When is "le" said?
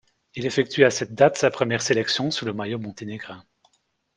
2.43-2.53